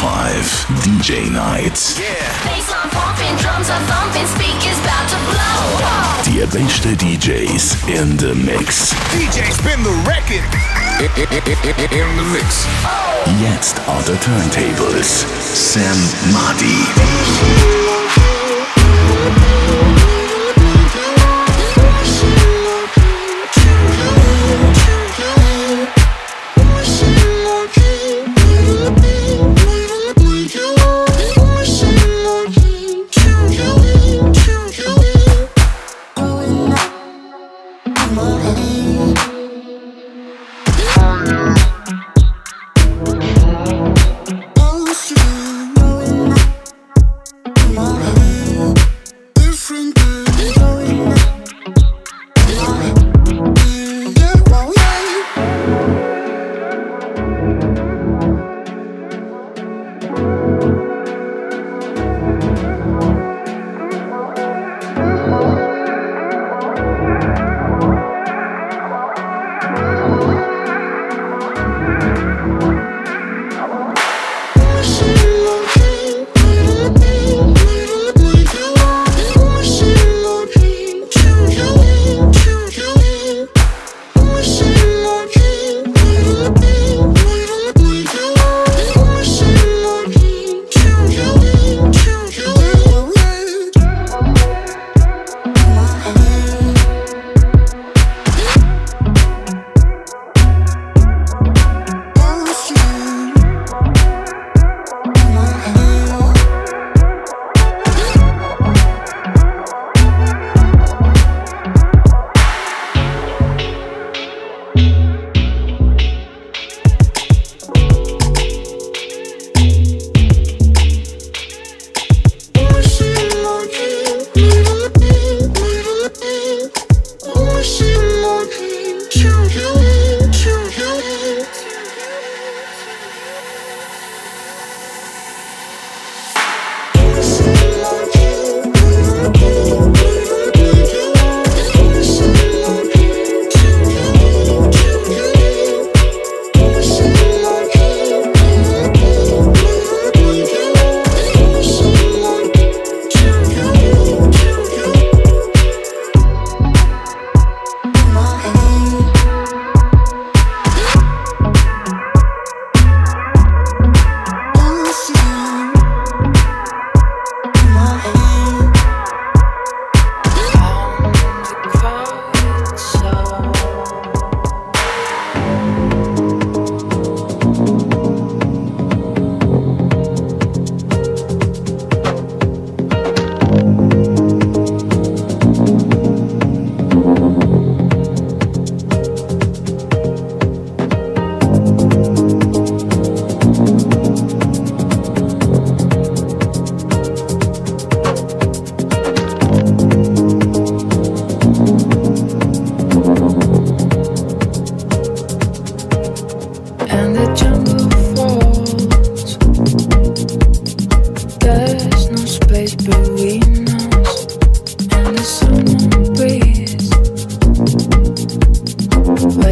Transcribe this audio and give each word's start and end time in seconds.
105 0.00 0.80
DJ 0.80 1.30
Nights. 1.30 2.00
Bassline 2.48 2.88
pumping, 2.88 3.36
drums 3.36 3.68
thumping, 3.84 4.24
speakers 4.32 4.78
about 4.80 5.04
to 5.12 5.18
blow. 5.28 5.60
Die 6.24 6.40
beste 6.46 6.96
DJs 6.96 7.84
in 7.86 8.16
the 8.16 8.34
Mix. 8.34 8.94
DJ 9.12 9.52
spin 9.52 9.82
the 9.82 9.92
record. 10.08 10.40
In 11.00 12.16
the 12.16 12.24
mix. 12.32 12.66
Jetzt 13.40 13.78
on 13.88 14.02
the 14.04 14.16
turntables. 14.24 15.24
Sam 15.52 15.96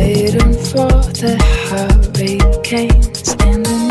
Madi. 0.08 0.32
Planet 0.32 0.74
105 0.74 2.12
DJ 2.12 2.88
Nights. 2.88 3.87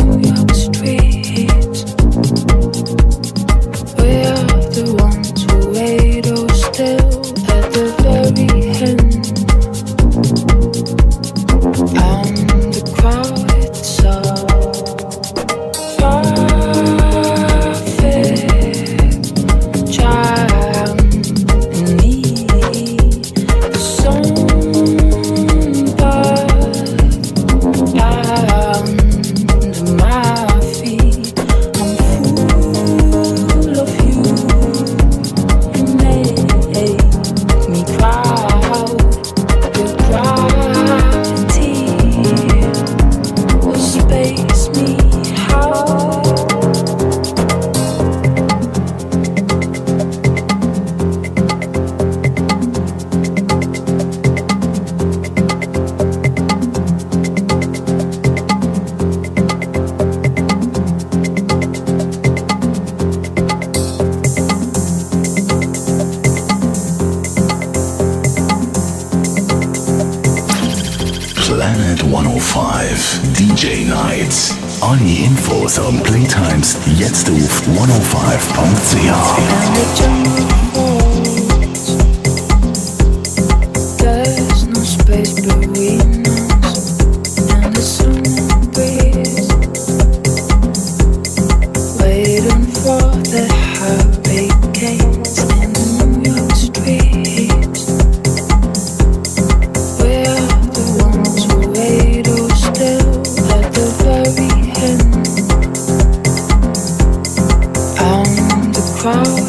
phone. 109.13 109.46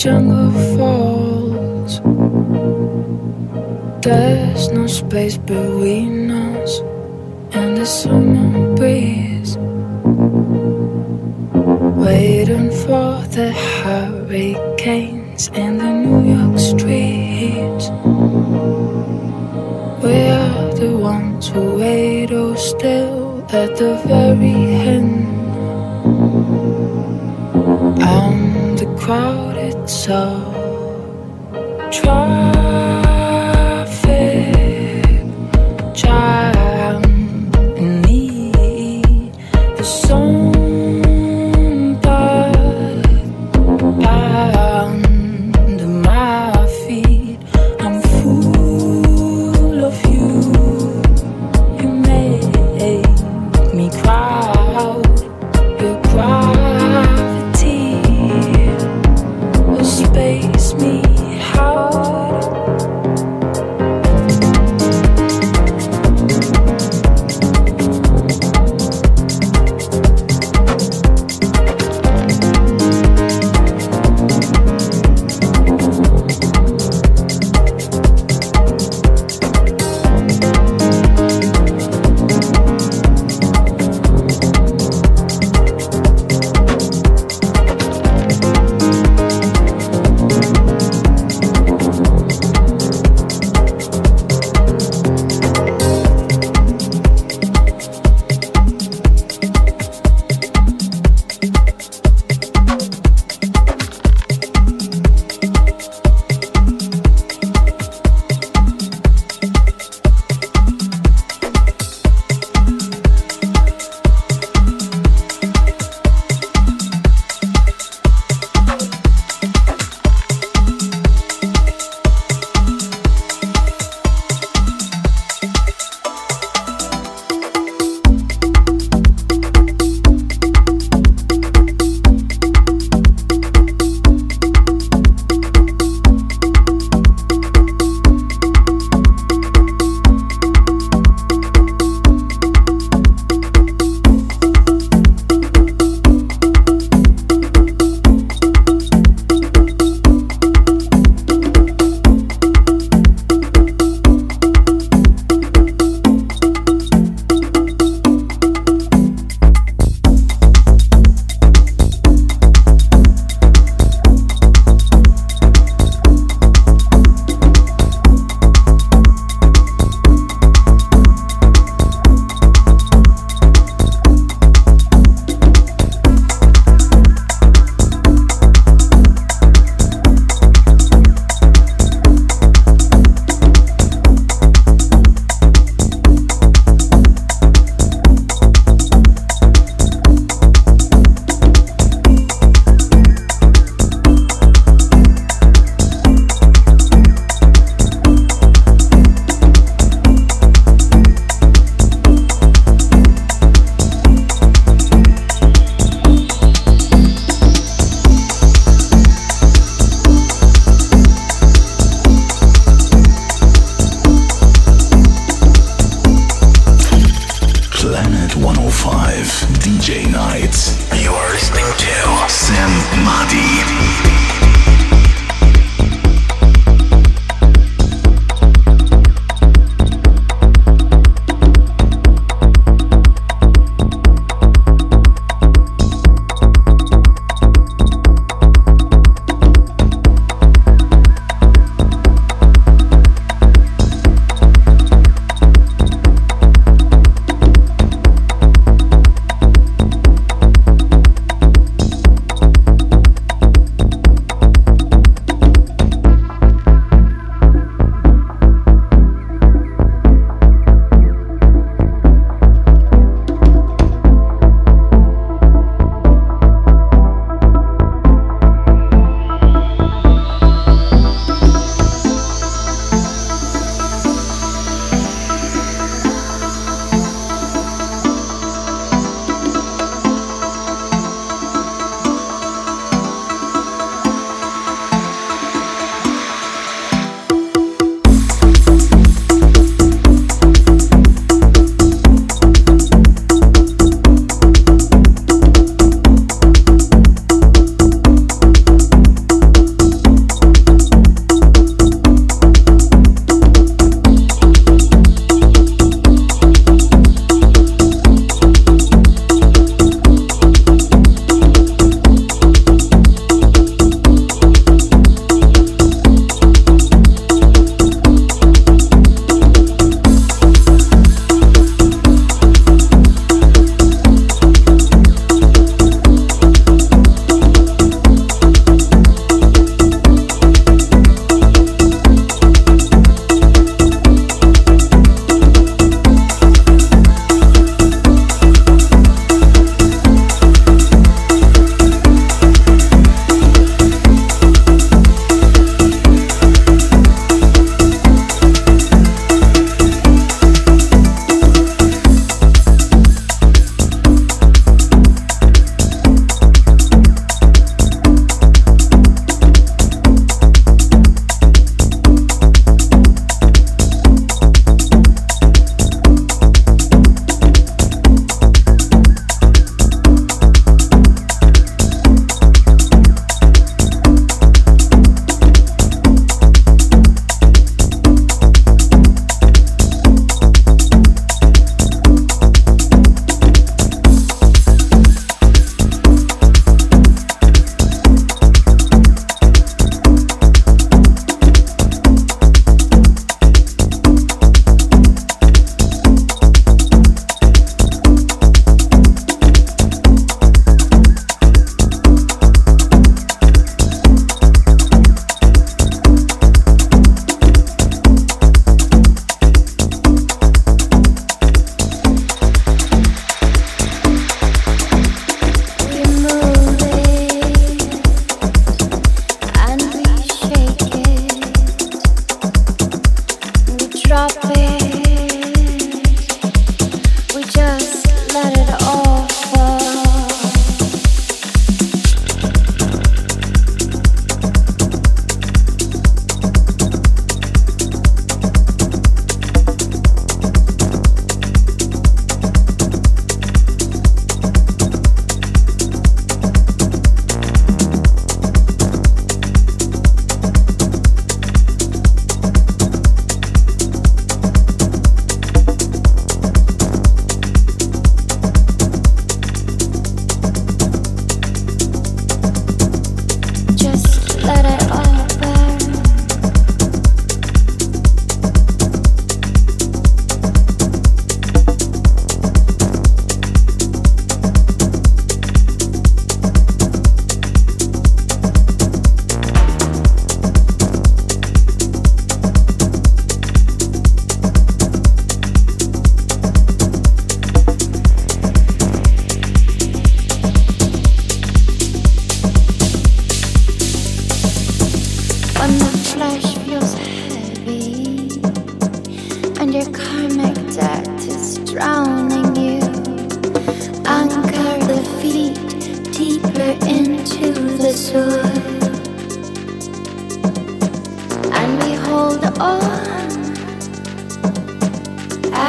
Jungle 0.00 0.39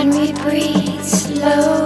and 0.02 0.16
we 0.16 0.32
breathe 0.34 1.04
slow. 1.04 1.86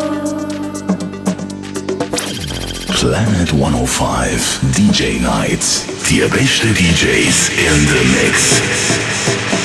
Planet 2.95 3.51
105 3.51 4.39
DJ 4.71 5.19
Nights. 5.21 5.85
Die 6.07 6.25
beste 6.29 6.67
DJs 6.67 7.49
in 7.49 7.85
the 7.91 8.03
mix. 8.15 9.64